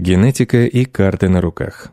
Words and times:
Генетика 0.00 0.66
и 0.66 0.84
карты 0.84 1.30
на 1.30 1.40
руках. 1.40 1.90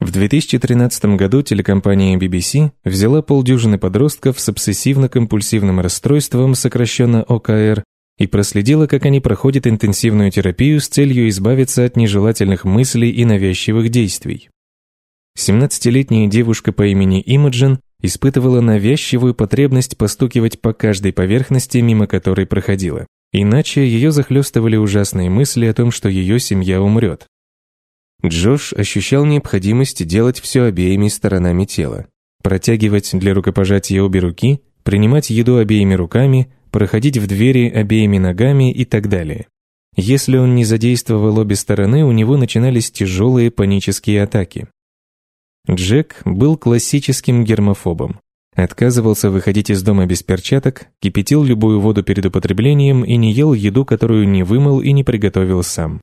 В 0.00 0.10
2013 0.10 1.16
году 1.16 1.42
телекомпания 1.42 2.18
BBC 2.18 2.72
взяла 2.82 3.22
полдюжины 3.22 3.78
подростков 3.78 4.40
с 4.40 4.48
обсессивно-компульсивным 4.48 5.80
расстройством, 5.80 6.56
сокращенно 6.56 7.22
ОКР, 7.22 7.84
и 8.18 8.26
проследила, 8.26 8.88
как 8.88 9.04
они 9.04 9.20
проходят 9.20 9.68
интенсивную 9.68 10.32
терапию 10.32 10.80
с 10.80 10.88
целью 10.88 11.28
избавиться 11.28 11.84
от 11.84 11.96
нежелательных 11.96 12.64
мыслей 12.64 13.10
и 13.10 13.24
навязчивых 13.24 13.88
действий. 13.88 14.48
17-летняя 15.38 16.26
девушка 16.26 16.72
по 16.72 16.84
имени 16.86 17.20
Имаджин 17.20 17.78
испытывала 18.02 18.60
навязчивую 18.60 19.34
потребность 19.34 19.96
постукивать 19.96 20.60
по 20.60 20.72
каждой 20.72 21.12
поверхности, 21.12 21.78
мимо 21.78 22.08
которой 22.08 22.46
проходила. 22.46 23.06
Иначе 23.32 23.86
ее 23.86 24.10
захлестывали 24.10 24.76
ужасные 24.76 25.30
мысли 25.30 25.66
о 25.66 25.74
том, 25.74 25.90
что 25.90 26.08
ее 26.08 26.40
семья 26.40 26.82
умрет. 26.82 27.26
Джош 28.24 28.72
ощущал 28.72 29.24
необходимость 29.24 30.06
делать 30.06 30.40
все 30.40 30.64
обеими 30.64 31.08
сторонами 31.08 31.64
тела. 31.64 32.06
Протягивать 32.42 33.10
для 33.12 33.34
рукопожатия 33.34 34.02
обе 34.02 34.20
руки, 34.20 34.60
принимать 34.82 35.30
еду 35.30 35.56
обеими 35.56 35.94
руками, 35.94 36.52
проходить 36.70 37.18
в 37.18 37.26
двери 37.26 37.68
обеими 37.68 38.18
ногами 38.18 38.72
и 38.72 38.84
так 38.84 39.08
далее. 39.08 39.46
Если 39.96 40.36
он 40.36 40.54
не 40.54 40.64
задействовал 40.64 41.38
обе 41.38 41.56
стороны, 41.56 42.04
у 42.04 42.12
него 42.12 42.36
начинались 42.36 42.90
тяжелые 42.90 43.50
панические 43.50 44.22
атаки. 44.22 44.68
Джек 45.68 46.22
был 46.24 46.56
классическим 46.56 47.44
гермофобом. 47.44 48.20
Отказывался 48.62 49.30
выходить 49.30 49.70
из 49.70 49.82
дома 49.82 50.04
без 50.04 50.22
перчаток, 50.22 50.88
кипятил 51.00 51.42
любую 51.42 51.80
воду 51.80 52.02
перед 52.02 52.26
употреблением 52.26 53.04
и 53.04 53.16
не 53.16 53.32
ел 53.32 53.54
еду, 53.54 53.86
которую 53.86 54.28
не 54.28 54.42
вымыл 54.42 54.82
и 54.82 54.92
не 54.92 55.02
приготовил 55.02 55.62
сам. 55.62 56.02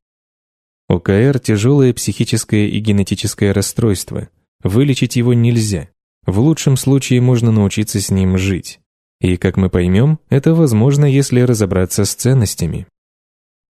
ОКР– 0.90 1.40
тяжелое 1.44 1.94
психическое 1.94 2.68
и 2.68 2.80
генетическое 2.80 3.52
расстройство. 3.52 4.30
Вылечить 4.64 5.18
его 5.18 5.36
нельзя. 5.36 5.90
В 6.26 6.40
лучшем 6.40 6.78
случае 6.78 7.22
можно 7.22 7.52
научиться 7.52 8.02
с 8.02 8.10
ним 8.10 8.40
жить. 8.40 8.80
И, 9.22 9.38
как 9.38 9.58
мы 9.58 9.70
поймем, 9.70 10.18
это 10.30 10.56
возможно, 10.56 11.06
если 11.06 11.42
разобраться 11.42 12.06
с 12.06 12.16
ценностями. 12.16 12.88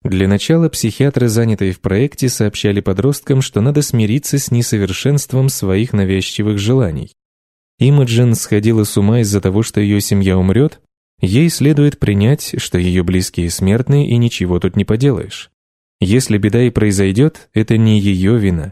Для 0.04 0.28
начала 0.28 0.70
психиатры, 0.70 1.28
занятые 1.28 1.73
в 1.73 1.82
проекте, 1.82 2.30
сообщали 2.30 2.80
подросткам, 2.80 3.44
что 3.44 3.62
надо 3.62 3.84
смириться 3.84 4.40
с 4.40 4.50
несовершенством 4.50 5.50
своих 5.50 5.94
навязчивых 5.94 6.58
желаний. 6.58 7.12
Имаджин 7.82 8.36
сходила 8.36 8.84
с 8.84 8.96
ума 8.96 9.22
из-за 9.22 9.42
того, 9.42 9.64
что 9.64 9.82
ее 9.82 10.02
семья 10.02 10.38
умрет, 10.38 10.80
ей 11.20 11.50
следует 11.50 11.98
принять, 11.98 12.54
что 12.58 12.78
ее 12.78 13.02
близкие 13.04 13.50
смертны 13.50 14.08
и 14.08 14.18
ничего 14.18 14.60
тут 14.60 14.76
не 14.76 14.86
поделаешь. 14.86 15.50
Если 16.00 16.38
беда 16.38 16.62
и 16.62 16.70
произойдет, 16.70 17.50
это 17.56 17.78
не 17.78 18.00
ее 18.00 18.38
вина. 18.38 18.72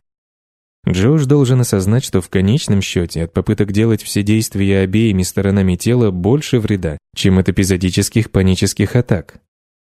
Джош 0.88 1.26
должен 1.26 1.62
осознать, 1.62 2.06
что 2.06 2.22
в 2.22 2.30
конечном 2.30 2.84
счете 2.84 3.24
от 3.24 3.34
попыток 3.34 3.72
делать 3.72 4.04
все 4.04 4.22
действия 4.22 4.82
обеими 4.82 5.24
сторонами 5.24 5.76
тела 5.76 6.12
больше 6.12 6.60
вреда, 6.60 7.00
чем 7.16 7.40
от 7.40 7.50
эпизодических 7.50 8.30
панических 8.30 8.96
атак. 8.96 9.42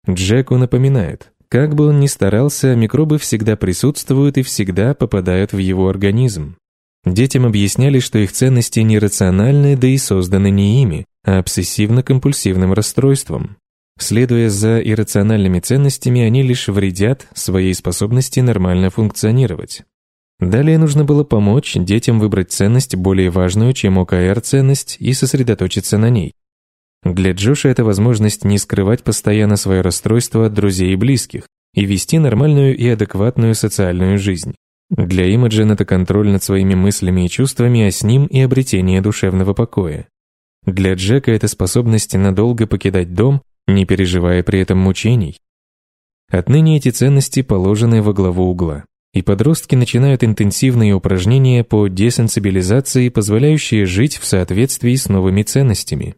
Джеку 0.08 0.56
напоминают, 0.56 1.30
как 1.50 1.74
бы 1.74 1.88
он 1.88 2.00
ни 2.00 2.06
старался, 2.06 2.74
микробы 2.74 3.18
всегда 3.18 3.56
присутствуют 3.56 4.38
и 4.38 4.42
всегда 4.42 4.94
попадают 4.94 5.52
в 5.52 5.58
его 5.58 5.90
организм. 5.90 6.56
Детям 7.04 7.46
объясняли, 7.46 7.98
что 7.98 8.18
их 8.18 8.32
ценности 8.32 8.80
нерациональны, 8.80 9.76
да 9.76 9.86
и 9.86 9.96
созданы 9.96 10.50
не 10.50 10.82
ими, 10.82 11.06
а 11.24 11.40
обсессивно-компульсивным 11.40 12.74
расстройством. 12.74 13.56
Следуя 13.98 14.48
за 14.48 14.80
иррациональными 14.80 15.60
ценностями, 15.60 16.22
они 16.22 16.42
лишь 16.42 16.68
вредят 16.68 17.26
своей 17.34 17.74
способности 17.74 18.40
нормально 18.40 18.90
функционировать. 18.90 19.82
Далее 20.40 20.78
нужно 20.78 21.04
было 21.04 21.22
помочь 21.22 21.74
детям 21.74 22.18
выбрать 22.18 22.50
ценность 22.50 22.96
более 22.96 23.28
важную, 23.28 23.74
чем 23.74 23.98
ОКР-ценность, 23.98 24.96
и 24.98 25.12
сосредоточиться 25.12 25.98
на 25.98 26.08
ней. 26.08 26.32
Для 27.02 27.32
Джоша 27.32 27.68
это 27.68 27.84
возможность 27.84 28.44
не 28.44 28.58
скрывать 28.58 29.02
постоянно 29.02 29.56
свое 29.56 29.80
расстройство 29.80 30.46
от 30.46 30.54
друзей 30.54 30.92
и 30.92 30.96
близких 30.96 31.44
и 31.74 31.84
вести 31.84 32.18
нормальную 32.18 32.76
и 32.76 32.88
адекватную 32.88 33.54
социальную 33.54 34.18
жизнь. 34.18 34.54
Для 34.90 35.24
Имаджин 35.26 35.70
это 35.70 35.84
контроль 35.84 36.28
над 36.28 36.42
своими 36.42 36.74
мыслями 36.74 37.24
и 37.24 37.28
чувствами, 37.28 37.86
а 37.86 37.90
с 37.90 38.02
ним 38.02 38.26
и 38.26 38.40
обретение 38.40 39.00
душевного 39.00 39.54
покоя. 39.54 40.08
Для 40.66 40.94
Джека 40.94 41.30
это 41.30 41.46
способность 41.46 42.14
надолго 42.14 42.66
покидать 42.66 43.14
дом, 43.14 43.42
не 43.68 43.86
переживая 43.86 44.42
при 44.42 44.60
этом 44.60 44.78
мучений. 44.78 45.38
Отныне 46.28 46.76
эти 46.76 46.90
ценности 46.90 47.42
положены 47.42 48.02
во 48.02 48.12
главу 48.12 48.50
угла, 48.50 48.84
и 49.14 49.22
подростки 49.22 49.76
начинают 49.76 50.24
интенсивные 50.24 50.94
упражнения 50.94 51.64
по 51.64 51.88
десенсибилизации, 51.88 53.08
позволяющие 53.08 53.86
жить 53.86 54.18
в 54.18 54.26
соответствии 54.26 54.94
с 54.94 55.08
новыми 55.08 55.42
ценностями. 55.42 56.16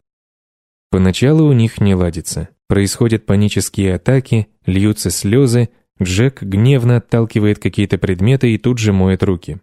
Поначалу 0.91 1.47
у 1.47 1.53
них 1.53 1.81
не 1.81 1.95
ладится. 1.95 2.49
Происходят 2.69 3.27
панические 3.27 3.95
атаки, 3.95 4.49
льются 4.67 5.11
слезы, 5.11 5.71
Джек 6.03 6.43
гневно 6.43 6.97
отталкивает 6.97 7.59
какие-то 7.59 7.99
предметы 7.99 8.55
и 8.55 8.59
тут 8.59 8.79
же 8.79 8.93
моет 8.93 9.23
руки. 9.23 9.61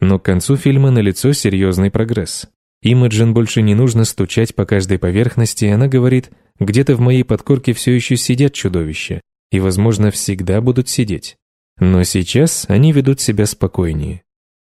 Но 0.00 0.18
к 0.18 0.24
концу 0.24 0.56
фильма 0.56 0.90
налицо 0.90 1.32
серьезный 1.32 1.90
прогресс. 1.90 2.48
Имаджин 2.82 3.32
больше 3.32 3.62
не 3.62 3.74
нужно 3.74 4.04
стучать 4.04 4.54
по 4.54 4.66
каждой 4.66 4.98
поверхности, 4.98 5.66
она 5.66 5.86
говорит, 5.86 6.30
где-то 6.58 6.96
в 6.96 7.00
моей 7.00 7.22
подкорке 7.22 7.72
все 7.72 7.92
еще 7.92 8.16
сидят 8.16 8.52
чудовища, 8.54 9.20
и, 9.52 9.60
возможно, 9.60 10.10
всегда 10.10 10.60
будут 10.60 10.88
сидеть. 10.88 11.36
Но 11.78 12.02
сейчас 12.02 12.66
они 12.68 12.92
ведут 12.92 13.20
себя 13.20 13.46
спокойнее. 13.46 14.22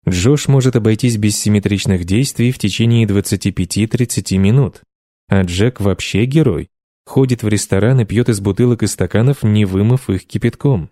Джош 0.09 0.49
может 0.49 0.77
обойтись 0.77 1.19
без 1.19 1.37
симметричных 1.37 2.05
действий 2.05 2.51
в 2.51 2.59
течение 2.59 3.07
25-30 3.07 4.39
минут. 4.39 4.83
А 5.29 5.43
Джек 5.43 5.81
вообще 5.81 6.25
герой. 6.25 6.71
Ходит 7.05 7.43
в 7.43 7.49
ресторан 7.49 8.01
и 8.01 8.05
пьет 8.05 8.29
из 8.29 8.41
бутылок 8.41 8.83
и 8.83 8.87
стаканов, 8.87 9.43
не 9.43 9.65
вымыв 9.65 10.09
их 10.09 10.27
кипятком. 10.27 10.91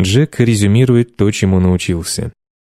Джек 0.00 0.40
резюмирует 0.40 1.16
то, 1.16 1.30
чему 1.30 1.60
научился. 1.60 2.32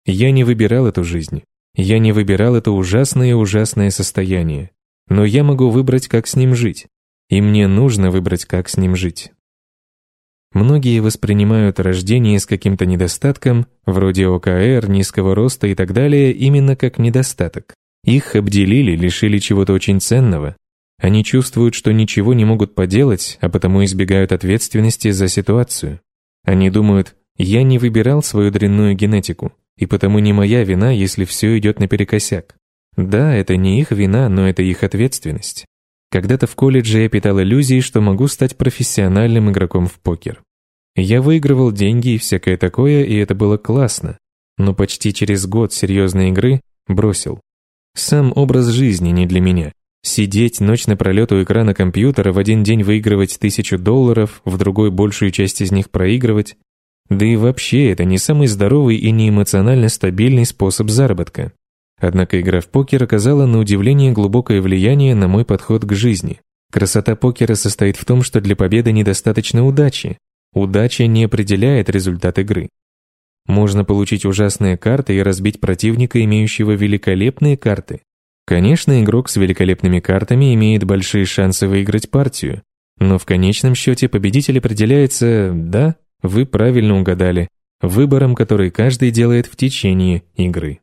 «Я 0.06 0.30
не 0.30 0.44
выбирал 0.44 0.86
эту 0.86 1.04
жизнь. 1.04 1.42
Я 1.74 1.98
не 1.98 2.12
выбирал 2.12 2.56
это 2.56 2.72
ужасное-ужасное 2.72 3.90
состояние. 3.90 4.70
Но 5.08 5.24
я 5.24 5.44
могу 5.44 5.68
выбрать, 5.70 6.08
как 6.08 6.26
с 6.26 6.34
ним 6.34 6.54
жить. 6.54 6.86
И 7.28 7.40
мне 7.40 7.68
нужно 7.68 8.10
выбрать, 8.10 8.44
как 8.46 8.68
с 8.68 8.76
ним 8.76 8.96
жить». 8.96 9.32
Многие 10.52 10.98
воспринимают 11.00 11.78
рождение 11.78 12.40
с 12.40 12.46
каким-то 12.46 12.84
недостатком, 12.84 13.66
вроде 13.86 14.26
ОКР, 14.26 14.88
низкого 14.88 15.36
роста 15.36 15.68
и 15.68 15.76
так 15.76 15.92
далее, 15.92 16.32
именно 16.32 16.74
как 16.74 16.98
недостаток. 16.98 17.74
Их 18.02 18.34
обделили, 18.34 18.96
лишили 18.96 19.38
чего-то 19.38 19.74
очень 19.74 20.00
ценного. 20.00 20.56
Они 21.00 21.22
чувствуют, 21.22 21.74
что 21.74 21.92
ничего 21.92 22.34
не 22.34 22.44
могут 22.44 22.74
поделать, 22.74 23.38
а 23.40 23.48
потому 23.48 23.84
избегают 23.84 24.32
ответственности 24.32 25.12
за 25.12 25.28
ситуацию. 25.28 26.00
Они 26.44 26.70
думают, 26.70 27.16
я 27.36 27.62
не 27.62 27.78
выбирал 27.78 28.22
свою 28.22 28.50
дрянную 28.50 28.94
генетику, 28.94 29.52
и 29.76 29.86
потому 29.86 30.18
не 30.18 30.32
моя 30.32 30.64
вина, 30.64 30.90
если 30.90 31.24
все 31.24 31.56
идет 31.58 31.80
наперекосяк. 31.80 32.56
Да, 32.96 33.34
это 33.34 33.56
не 33.56 33.80
их 33.80 33.92
вина, 33.92 34.28
но 34.28 34.48
это 34.48 34.62
их 34.62 34.82
ответственность. 34.82 35.64
Когда-то 36.10 36.46
в 36.46 36.56
колледже 36.56 37.02
я 37.02 37.08
питал 37.08 37.40
иллюзии, 37.40 37.80
что 37.80 38.00
могу 38.00 38.26
стать 38.26 38.56
профессиональным 38.56 39.50
игроком 39.50 39.86
в 39.86 40.00
покер. 40.00 40.42
Я 40.96 41.22
выигрывал 41.22 41.70
деньги 41.70 42.10
и 42.10 42.18
всякое 42.18 42.56
такое, 42.56 43.04
и 43.04 43.14
это 43.14 43.34
было 43.34 43.56
классно. 43.56 44.18
Но 44.58 44.74
почти 44.74 45.14
через 45.14 45.46
год 45.46 45.72
серьезной 45.72 46.30
игры 46.30 46.60
бросил. 46.88 47.40
Сам 47.94 48.32
образ 48.34 48.66
жизни 48.66 49.10
не 49.10 49.26
для 49.26 49.40
меня. 49.40 49.72
Сидеть 50.02 50.60
ночь 50.60 50.86
напролет 50.86 51.30
у 51.32 51.42
экрана 51.42 51.74
компьютера, 51.74 52.32
в 52.32 52.38
один 52.38 52.62
день 52.62 52.82
выигрывать 52.82 53.38
тысячу 53.38 53.78
долларов, 53.78 54.40
в 54.44 54.56
другой 54.56 54.90
большую 54.90 55.30
часть 55.30 55.60
из 55.60 55.72
них 55.72 55.90
проигрывать. 55.90 56.56
Да 57.10 57.26
и 57.26 57.36
вообще, 57.36 57.90
это 57.90 58.04
не 58.04 58.18
самый 58.18 58.46
здоровый 58.46 58.96
и 58.96 59.10
не 59.10 59.28
эмоционально 59.28 59.88
стабильный 59.88 60.46
способ 60.46 60.88
заработка. 60.90 61.52
Однако 61.98 62.40
игра 62.40 62.60
в 62.60 62.68
покер 62.68 63.02
оказала 63.02 63.44
на 63.44 63.58
удивление 63.58 64.12
глубокое 64.12 64.62
влияние 64.62 65.14
на 65.14 65.28
мой 65.28 65.44
подход 65.44 65.84
к 65.84 65.92
жизни. 65.92 66.40
Красота 66.72 67.14
покера 67.14 67.54
состоит 67.56 67.96
в 67.96 68.04
том, 68.04 68.22
что 68.22 68.40
для 68.40 68.56
победы 68.56 68.92
недостаточно 68.92 69.66
удачи. 69.66 70.16
Удача 70.54 71.06
не 71.06 71.24
определяет 71.24 71.90
результат 71.90 72.38
игры. 72.38 72.70
Можно 73.46 73.84
получить 73.84 74.24
ужасные 74.24 74.78
карты 74.78 75.16
и 75.16 75.22
разбить 75.22 75.60
противника, 75.60 76.22
имеющего 76.24 76.72
великолепные 76.72 77.56
карты. 77.56 78.00
Конечно, 78.50 79.00
игрок 79.00 79.28
с 79.28 79.36
великолепными 79.36 80.00
картами 80.00 80.52
имеет 80.54 80.82
большие 80.82 81.24
шансы 81.24 81.68
выиграть 81.68 82.10
партию, 82.10 82.64
но 82.98 83.16
в 83.16 83.24
конечном 83.24 83.76
счете 83.76 84.08
победитель 84.08 84.58
определяется, 84.58 85.52
да, 85.54 85.94
вы 86.20 86.46
правильно 86.46 86.98
угадали, 86.98 87.46
выбором, 87.80 88.34
который 88.34 88.72
каждый 88.72 89.12
делает 89.12 89.46
в 89.46 89.54
течение 89.54 90.24
игры. 90.34 90.80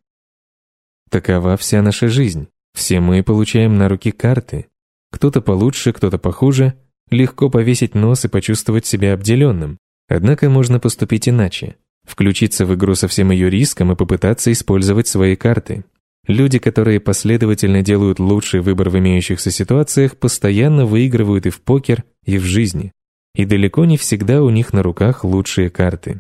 Такова 1.10 1.58
вся 1.58 1.82
наша 1.82 2.08
жизнь. 2.08 2.48
Все 2.74 3.02
мы 3.02 3.22
получаем 3.22 3.78
на 3.78 3.90
руки 3.90 4.12
карты. 4.12 4.68
Кто-то 5.12 5.42
получше, 5.42 5.92
кто-то 5.92 6.18
похуже. 6.18 6.76
Легко 7.12 7.50
повесить 7.50 7.96
нос 7.96 8.24
и 8.24 8.30
почувствовать 8.30 8.86
себя 8.86 9.14
обделенным. 9.14 9.78
Однако 10.08 10.50
можно 10.50 10.80
поступить 10.80 11.28
иначе. 11.28 11.76
Включиться 12.06 12.66
в 12.66 12.74
игру 12.76 12.96
со 12.96 13.10
всем 13.10 13.32
ее 13.32 13.50
риском 13.50 13.92
и 13.92 13.98
попытаться 13.98 14.54
использовать 14.54 15.10
свои 15.10 15.36
карты. 15.36 15.84
Люди, 16.28 16.60
которые 16.60 17.00
последовательно 17.00 17.82
делают 17.82 18.20
лучший 18.20 18.60
выбор 18.60 18.90
в 18.90 18.98
имеющихся 19.00 19.50
ситуациях, 19.50 20.18
постоянно 20.18 20.86
выигрывают 20.86 21.46
и 21.46 21.50
в 21.50 21.62
покер, 21.62 22.04
и 22.26 22.38
в 22.38 22.44
жизни. 22.44 22.92
И 23.34 23.46
далеко 23.46 23.86
не 23.86 23.98
всегда 23.98 24.44
у 24.44 24.50
них 24.50 24.74
на 24.74 24.84
руках 24.84 25.24
лучшие 25.24 25.70
карты. 25.70 26.20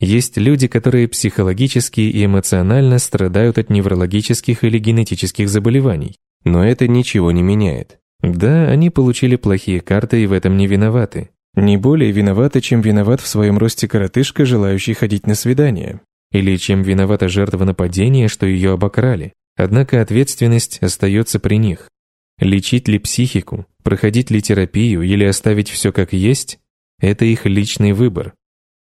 Есть 0.00 0.38
люди, 0.38 0.68
которые 0.68 1.08
психологически 1.08 2.00
и 2.00 2.24
эмоционально 2.24 2.98
страдают 2.98 3.58
от 3.58 3.68
неврологических 3.68 4.64
или 4.64 4.78
генетических 4.78 5.48
заболеваний, 5.48 6.16
но 6.44 6.64
это 6.64 6.88
ничего 6.88 7.32
не 7.32 7.42
меняет. 7.42 7.98
Да, 8.22 8.68
они 8.68 8.90
получили 8.90 9.36
плохие 9.36 9.80
карты 9.80 10.22
и 10.22 10.26
в 10.26 10.32
этом 10.32 10.56
не 10.56 10.66
виноваты. 10.66 11.30
Не 11.54 11.76
более 11.76 12.12
виноваты, 12.12 12.60
чем 12.60 12.80
виноват 12.80 13.20
в 13.20 13.26
своем 13.26 13.58
росте 13.58 13.88
коротышка, 13.88 14.44
желающий 14.44 14.94
ходить 14.94 15.26
на 15.26 15.34
свидание. 15.34 16.00
Или 16.32 16.56
чем 16.56 16.82
виновата 16.82 17.28
жертва 17.28 17.64
нападения, 17.64 18.28
что 18.28 18.46
ее 18.46 18.72
обокрали. 18.72 19.32
Однако 19.56 20.00
ответственность 20.00 20.78
остается 20.82 21.40
при 21.40 21.56
них. 21.56 21.88
Лечить 22.38 22.86
ли 22.86 22.98
психику, 22.98 23.66
проходить 23.82 24.30
ли 24.30 24.40
терапию 24.40 25.02
или 25.02 25.24
оставить 25.24 25.68
все 25.68 25.92
как 25.92 26.12
есть– 26.12 26.58
это 27.00 27.24
их 27.24 27.46
личный 27.46 27.92
выбор. 27.92 28.34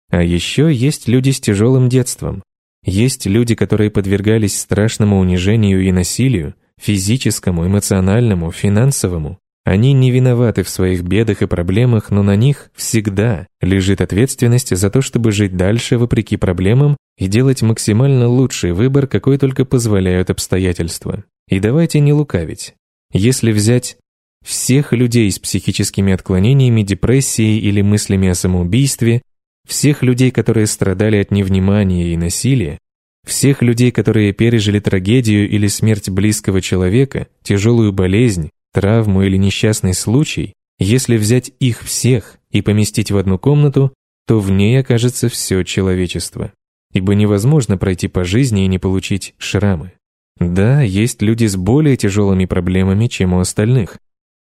А 0.09 0.23
еще 0.23 0.71
есть 0.73 1.07
люди 1.07 1.31
с 1.31 1.39
тяжелым 1.39 1.89
детством. 1.89 2.43
Есть 2.85 3.25
люди, 3.25 3.55
которые 3.55 3.89
подвергались 3.89 4.59
страшному 4.59 5.19
унижению 5.19 5.83
и 5.83 5.91
насилию, 5.91 6.55
физическому, 6.79 7.65
эмоциональному, 7.65 8.51
финансовому. 8.51 9.39
Они 9.65 9.93
не 9.93 10.11
виноваты 10.11 10.63
в 10.63 10.69
своих 10.69 11.03
бедах 11.03 11.41
и 11.41 11.47
проблемах, 11.47 12.11
но 12.11 12.21
на 12.21 12.35
них 12.35 12.69
всегда 12.75 13.47
лежит 13.61 14.01
ответственность 14.01 14.75
за 14.75 14.89
то, 14.89 15.01
чтобы 15.01 15.31
жить 15.31 15.55
дальше 15.55 15.97
вопреки 15.97 16.35
проблемам 16.35 16.97
и 17.17 17.27
делать 17.27 17.61
максимально 17.61 18.27
лучший 18.27 18.73
выбор, 18.73 19.07
какой 19.07 19.37
только 19.37 19.63
позволяют 19.63 20.29
обстоятельства. 20.29 21.23
И 21.47 21.59
давайте 21.59 22.01
не 22.01 22.11
лукавить. 22.11 22.73
Если 23.13 23.51
взять 23.51 23.97
всех 24.45 24.91
людей 24.91 25.31
с 25.31 25.39
психическими 25.39 26.11
отклонениями, 26.11 26.81
депрессией 26.81 27.59
или 27.59 27.81
мыслями 27.81 28.27
о 28.27 28.35
самоубийстве, 28.35 29.21
всех 29.65 30.03
людей, 30.03 30.31
которые 30.31 30.67
страдали 30.67 31.17
от 31.17 31.31
невнимания 31.31 32.13
и 32.13 32.17
насилия, 32.17 32.79
всех 33.25 33.61
людей, 33.61 33.91
которые 33.91 34.33
пережили 34.33 34.79
трагедию 34.79 35.49
или 35.49 35.67
смерть 35.67 36.09
близкого 36.09 36.61
человека, 36.61 37.27
тяжелую 37.43 37.93
болезнь, 37.93 38.49
травму 38.73 39.23
или 39.23 39.37
несчастный 39.37 39.93
случай, 39.93 40.53
если 40.79 41.17
взять 41.17 41.51
их 41.59 41.81
всех 41.81 42.37
и 42.51 42.61
поместить 42.61 43.11
в 43.11 43.17
одну 43.17 43.39
комнату, 43.39 43.93
то 44.27 44.39
в 44.39 44.51
ней 44.51 44.79
окажется 44.79 45.29
все 45.29 45.63
человечество. 45.63 46.51
Ибо 46.91 47.15
невозможно 47.15 47.77
пройти 47.77 48.07
по 48.07 48.23
жизни 48.23 48.65
и 48.65 48.67
не 48.67 48.79
получить 48.79 49.33
шрамы. 49.37 49.93
Да, 50.39 50.81
есть 50.81 51.21
люди 51.21 51.45
с 51.45 51.55
более 51.55 51.95
тяжелыми 51.95 52.45
проблемами, 52.45 53.07
чем 53.07 53.33
у 53.33 53.39
остальных. 53.39 53.97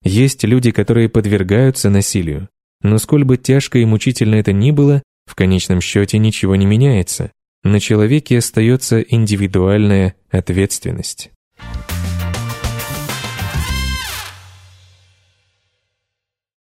Есть 0.03 0.43
люди, 0.43 0.71
которые 0.71 1.09
подвергаются 1.09 1.89
насилию, 1.89 2.49
но 2.81 2.97
сколь 2.97 3.23
бы 3.23 3.37
тяжко 3.37 3.79
и 3.79 3.85
мучительно 3.85 4.35
это 4.35 4.53
ни 4.53 4.71
было, 4.71 5.01
в 5.25 5.35
конечном 5.35 5.81
счете 5.81 6.17
ничего 6.17 6.55
не 6.55 6.65
меняется. 6.65 7.31
На 7.63 7.79
человеке 7.79 8.37
остается 8.37 9.01
индивидуальная 9.01 10.15
ответственность. 10.29 11.31